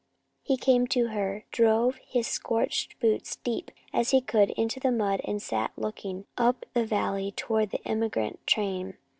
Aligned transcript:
He 0.41 0.57
came 0.57 0.87
to 0.87 1.09
her, 1.09 1.45
drove 1.51 1.97
his 1.97 2.25
scorched 2.25 2.99
boots 2.99 3.35
deep 3.35 3.69
as 3.93 4.09
he 4.09 4.19
could 4.19 4.49
into 4.49 4.79
the 4.79 4.91
mud 4.91 5.21
and 5.25 5.39
sat 5.39 5.73
looking 5.77 6.25
up 6.39 6.65
the 6.73 6.87
valley 6.87 7.31
toward 7.31 7.69
the 7.69 7.87
emigrant 7.87 8.47
train. 8.47 8.97